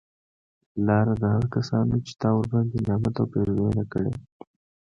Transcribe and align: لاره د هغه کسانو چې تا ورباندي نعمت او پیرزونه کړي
لاره 0.85 1.13
د 1.21 1.23
هغه 1.33 1.47
کسانو 1.55 1.95
چې 2.05 2.13
تا 2.21 2.29
ورباندي 2.35 2.79
نعمت 2.87 3.15
او 3.21 3.25
پیرزونه 3.33 3.83
کړي 3.91 4.13